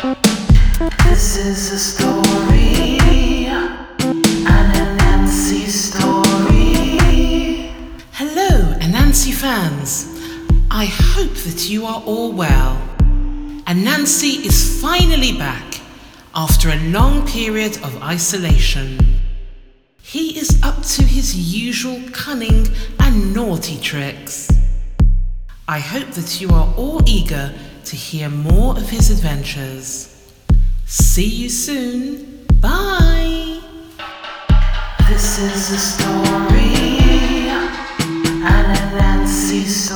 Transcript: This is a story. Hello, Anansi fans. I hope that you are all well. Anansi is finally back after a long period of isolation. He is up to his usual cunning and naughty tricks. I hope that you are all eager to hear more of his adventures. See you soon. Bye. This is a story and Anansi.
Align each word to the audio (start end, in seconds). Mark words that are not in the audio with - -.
This 0.00 1.36
is 1.36 1.72
a 1.72 1.78
story. 1.78 2.96
Hello, 8.12 8.74
Anansi 8.80 9.34
fans. 9.34 10.08
I 10.70 10.86
hope 10.86 11.34
that 11.44 11.68
you 11.68 11.84
are 11.84 12.02
all 12.06 12.32
well. 12.32 12.80
Anansi 13.66 14.46
is 14.46 14.80
finally 14.80 15.36
back 15.36 15.80
after 16.34 16.70
a 16.70 16.76
long 16.90 17.26
period 17.26 17.76
of 17.82 18.02
isolation. 18.02 19.20
He 20.00 20.38
is 20.38 20.62
up 20.62 20.82
to 20.82 21.02
his 21.02 21.36
usual 21.54 22.00
cunning 22.12 22.68
and 23.00 23.34
naughty 23.34 23.78
tricks. 23.78 24.48
I 25.68 25.78
hope 25.78 26.08
that 26.12 26.40
you 26.40 26.48
are 26.48 26.72
all 26.76 27.02
eager 27.06 27.52
to 27.84 27.96
hear 27.96 28.28
more 28.28 28.76
of 28.76 28.88
his 28.88 29.10
adventures. 29.10 30.08
See 30.86 31.26
you 31.26 31.48
soon. 31.48 32.46
Bye. 32.60 33.60
This 35.08 35.38
is 35.38 35.70
a 35.70 35.78
story 35.78 37.48
and 38.42 38.76
Anansi. 38.76 39.89